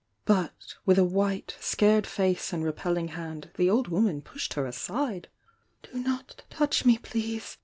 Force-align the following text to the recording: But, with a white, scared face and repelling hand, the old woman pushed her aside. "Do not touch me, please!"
But, 0.25 0.73
with 0.83 0.97
a 0.97 1.03
white, 1.05 1.55
scared 1.59 2.07
face 2.07 2.51
and 2.51 2.63
repelling 2.63 3.09
hand, 3.09 3.51
the 3.55 3.69
old 3.69 3.89
woman 3.89 4.23
pushed 4.23 4.55
her 4.55 4.65
aside. 4.65 5.27
"Do 5.83 5.99
not 5.99 6.41
touch 6.49 6.85
me, 6.85 6.97
please!" 6.97 7.57